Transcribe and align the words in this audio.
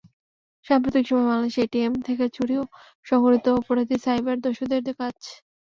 সাম্প্রতিক 0.65 1.03
সময়ে 1.07 1.29
বাংলাদেশে 1.29 1.59
এটিএম 1.63 1.93
থেকে 2.07 2.25
চুরিও 2.35 2.63
সংগঠিত 3.05 3.45
অপরাধী 3.59 3.95
সাইবার 4.05 4.35
দস্যুদের 4.43 4.81
কাজ। 4.91 5.17